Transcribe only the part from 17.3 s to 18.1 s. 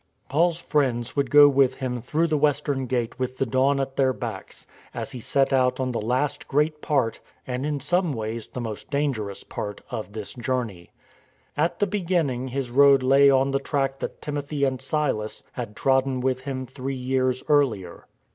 earlier.